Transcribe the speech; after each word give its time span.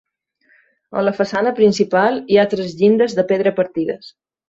A 1.01 1.03
la 1.09 1.13
façana 1.19 1.53
principal 1.61 2.19
hi 2.35 2.41
ha 2.41 2.49
tres 2.57 2.77
llindes 2.83 3.19
de 3.21 3.31
pedra 3.35 3.59
partides. 3.65 4.15